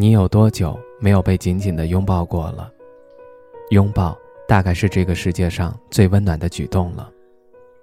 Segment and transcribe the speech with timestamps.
[0.00, 2.72] 你有多久没有被紧紧的拥抱过了？
[3.70, 4.16] 拥抱
[4.46, 7.10] 大概是这个世界上最温暖的举动了。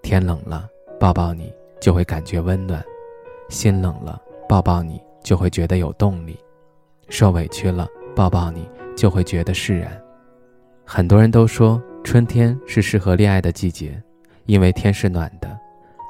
[0.01, 0.65] 天冷了，
[0.97, 2.79] 抱抱你就会感觉温暖；
[3.49, 6.35] 心冷了，抱抱你就会觉得有动力；
[7.09, 7.85] 受委屈了，
[8.15, 10.01] 抱抱你就会觉得释然。
[10.85, 14.01] 很多人都说春天是适合恋爱的季节，
[14.45, 15.59] 因为天是暖的，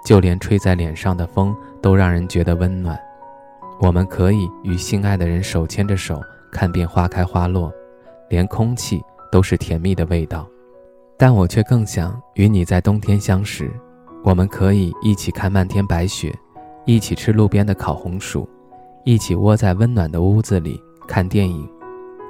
[0.05, 2.95] 就连吹在脸上的风都让人觉得温暖。
[3.79, 7.71] 我们可以与心爱的人手牵着手，看遍花开花落，
[8.29, 9.01] 连空气
[9.31, 10.47] 都是甜蜜的味道。
[11.17, 13.71] 但我却更想与你在冬天相识。
[14.23, 16.33] 我们可以一起看漫天白雪，
[16.85, 18.47] 一起吃路边的烤红薯，
[19.03, 21.69] 一起窝在温暖的屋子里看电影。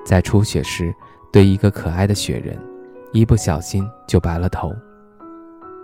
[0.03, 0.93] 在初雪时，
[1.31, 2.59] 对一个可爱的雪人，
[3.11, 4.75] 一不小心就白了头。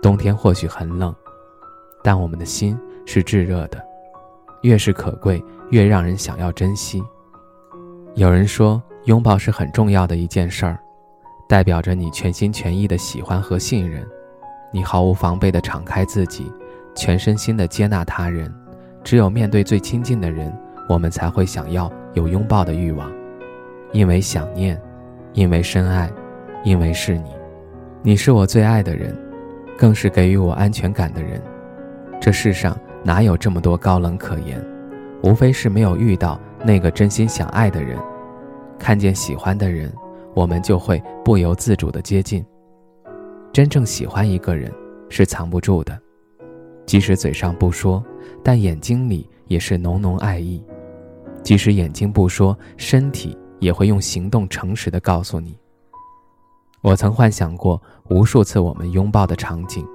[0.02, 1.14] 冬天或许很冷，
[2.04, 3.82] 但我们的心是炙热的。
[4.62, 7.02] 越是可贵，越让人想要珍惜。
[8.14, 10.78] 有人说，拥抱是很重要的一件事儿，
[11.48, 14.06] 代表着你全心全意的喜欢和信任，
[14.72, 16.50] 你毫无防备的敞开自己，
[16.94, 18.52] 全身心的接纳他人。
[19.02, 20.56] 只有面对最亲近的人，
[20.88, 23.10] 我们才会想要有拥抱的欲望，
[23.92, 24.80] 因为想念，
[25.32, 26.08] 因为深爱，
[26.62, 27.30] 因为是你，
[28.02, 29.16] 你是我最爱的人，
[29.76, 31.42] 更是给予我安全感的人。
[32.20, 32.78] 这世上。
[33.04, 34.64] 哪有这么多高冷可言？
[35.22, 37.98] 无非是没有遇到那个真心想爱的人。
[38.78, 39.92] 看见喜欢的人，
[40.34, 42.44] 我们就会不由自主的接近。
[43.52, 44.72] 真正喜欢一个人
[45.08, 45.96] 是藏不住的，
[46.86, 48.04] 即使嘴上不说，
[48.42, 50.64] 但眼睛里也是浓浓爱意。
[51.42, 55.56] 即使眼睛不说，身体也会用行动诚实的告诉你。
[56.82, 59.86] 我曾幻想过无数次我们拥抱的场景，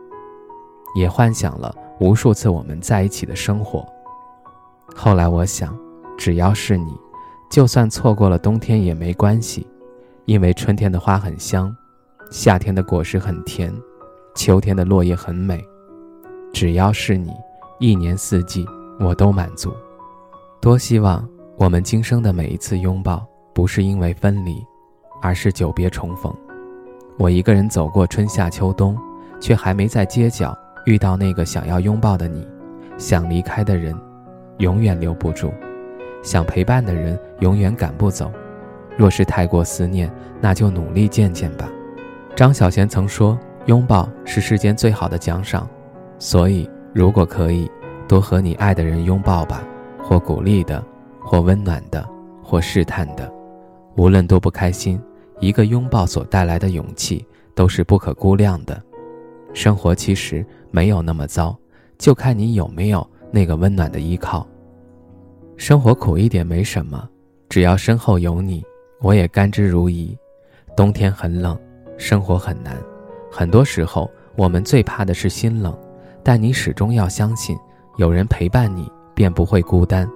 [0.96, 1.75] 也幻想了。
[2.00, 3.85] 无数次我们在一起的生活。
[4.96, 5.78] 后来我想，
[6.18, 6.91] 只要是你，
[7.50, 9.66] 就算错过了冬天也没关系，
[10.25, 11.75] 因为春天的花很香，
[12.31, 13.74] 夏天的果实很甜，
[14.35, 15.63] 秋天的落叶很美。
[16.53, 17.31] 只要是你，
[17.80, 18.66] 一年四季
[19.00, 19.72] 我都满足。
[20.59, 21.28] 多希望
[21.58, 24.64] 我们今生的每一次拥抱，不是因为分离，
[25.22, 26.34] 而是久别重逢。
[27.19, 28.97] 我一个人走过春夏秋冬，
[29.40, 30.58] 却还没在街角。
[30.88, 32.48] 遇到那个想要拥抱的你，
[32.98, 33.94] 想离开的人，
[34.59, 35.50] 永远留不住；
[36.24, 38.31] 想陪伴的人，永远赶不走。
[38.96, 40.09] 若是太过思念，
[40.40, 41.70] 那就努力见见吧。
[42.38, 43.38] 张小娴曾说
[43.68, 45.68] ：“拥抱是世间最好的奖赏。”
[46.20, 47.70] 所以，如果可以，
[48.08, 49.68] 多和你爱的人拥抱吧，
[50.02, 50.81] 或鼓励的，
[51.20, 52.08] 或温暖的，
[52.42, 53.30] 或试探的。
[53.97, 54.97] 无论多不开心，
[55.42, 58.81] 一个拥抱所带来的勇气，都是不可估量的。
[59.53, 61.58] 生活其实没有那么糟，
[61.97, 64.47] 就看你有没有那个温暖的依靠。
[65.56, 67.09] 生活苦一点没什么，
[67.50, 68.63] 只要身后有你，
[69.02, 70.16] 我也甘之如饴。
[70.75, 71.58] 冬天很冷，
[71.97, 72.78] 生活很难，
[73.31, 75.75] 很多时候我们最怕的是心冷，
[76.24, 77.58] 但你始终要相信，
[77.97, 80.08] 有人陪伴你，便不会孤单。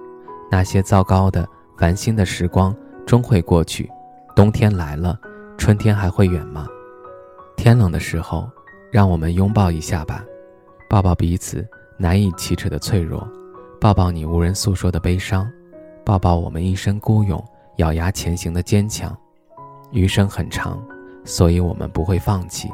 [0.48, 3.90] 那些糟糕的、烦心的时光终会过去。
[4.36, 5.18] 冬天来了，
[5.58, 6.68] 春天还会远吗？
[7.56, 8.48] 天冷的时候。
[8.92, 10.22] 让我们拥抱一下吧，
[10.86, 11.66] 抱抱彼此
[11.96, 13.26] 难以启齿的脆弱，
[13.80, 15.50] 抱抱你无人诉说的悲伤，
[16.04, 17.42] 抱抱我们一身孤勇
[17.76, 19.16] 咬牙前行的坚强。
[19.92, 20.78] 余生很长，
[21.24, 22.70] 所以我们不会放弃。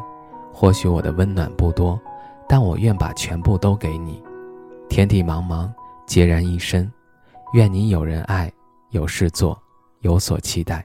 [0.53, 1.97] 或许我的温暖不多，
[2.49, 4.21] 但我愿把全部都给你。
[4.89, 5.71] 天地茫茫，
[6.09, 6.91] 孑然一身，
[7.53, 8.53] 愿你有人爱，
[8.91, 9.57] 有事做，
[10.01, 10.85] 有所期待。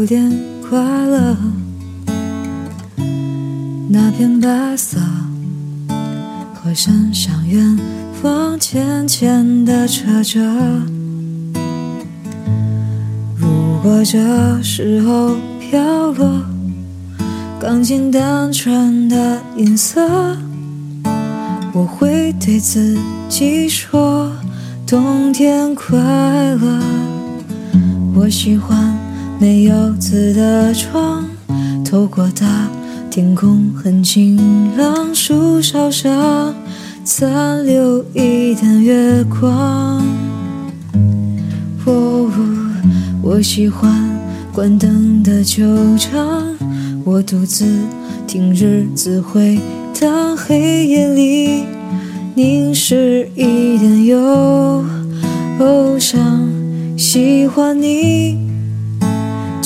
[0.00, 0.32] 有点
[0.66, 1.36] 快乐，
[3.86, 4.98] 那片白色
[6.54, 7.78] 和身上远
[8.22, 10.40] 方浅浅的扯着。
[13.36, 13.46] 如
[13.82, 14.18] 果这
[14.62, 16.40] 时候飘落
[17.60, 20.00] 钢琴单纯的音色，
[21.74, 22.96] 我会对自
[23.28, 24.32] 己说，
[24.86, 26.80] 冬天快乐。
[28.14, 28.98] 我喜欢
[29.40, 31.24] 没有字的窗，
[31.82, 32.68] 透过它
[33.10, 34.38] 天空很晴
[34.76, 36.54] 朗，树梢上
[37.04, 40.04] 残留一点月光。
[41.86, 42.30] 哦，
[43.22, 43.90] 我喜欢
[44.52, 45.64] 关灯的球
[45.96, 46.44] 场，
[47.02, 47.64] 我独自
[48.26, 49.58] 听日子回。
[49.98, 51.64] 荡黑夜里
[52.34, 54.84] 凝视一点忧
[55.98, 56.46] 伤，
[56.96, 58.49] 喜欢你，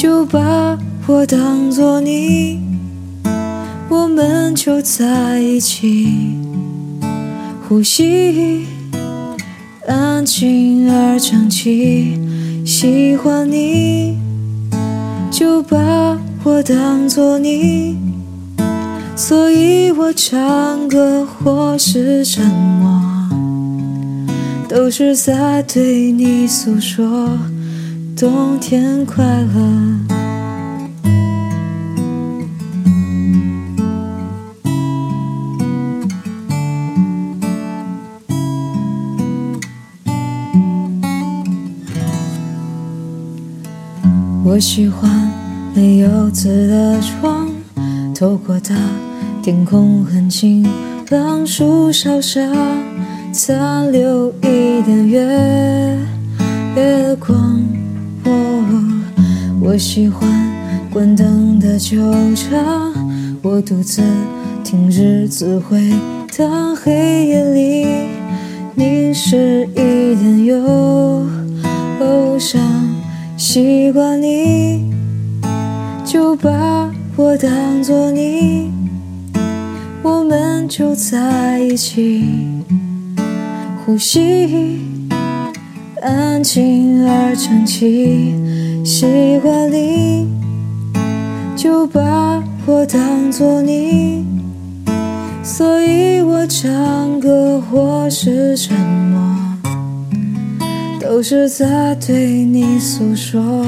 [0.05, 2.61] 就把我当作你，
[3.89, 6.37] 我们就在一起，
[7.67, 8.67] 呼吸
[9.89, 12.21] 安静而整齐。
[12.67, 14.19] 喜欢你，
[15.31, 15.79] 就把
[16.43, 17.97] 我当作你。
[19.17, 23.01] 所以我唱歌或是沉默，
[24.69, 27.31] 都是在对你诉说
[28.16, 29.61] 冬天快乐。
[44.44, 45.10] 我喜欢
[45.75, 47.49] 没有字的窗。
[48.14, 48.76] 透过它
[49.43, 50.64] 天空很晴
[51.10, 52.55] 朗，树梢上
[53.32, 55.99] 残留一点月
[56.76, 57.74] 月光。
[59.66, 60.31] 我喜欢
[60.90, 61.96] 关灯的球
[62.34, 62.93] 场，
[63.40, 64.02] 我独自
[64.62, 65.90] 听日子回
[66.37, 66.93] 荡，黑
[67.28, 67.87] 夜里
[68.75, 71.26] 凝视一点忧
[72.38, 72.61] 伤。
[73.38, 74.93] 习惯你，
[76.05, 76.93] 就把。
[77.17, 78.70] 我当作你，
[80.02, 82.25] 我们就在一起，
[83.87, 84.81] 呼吸
[86.02, 88.34] 安静而整齐。
[88.84, 89.06] 喜
[89.42, 90.28] 欢你，
[91.56, 94.26] 就把我当作你，
[95.42, 99.19] 所以我唱歌或是沉默，
[101.00, 103.64] 都是在对你诉说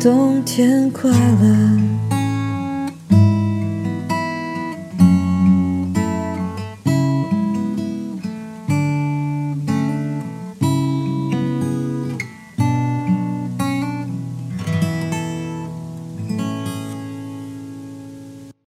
[0.00, 2.09] 冬天快乐。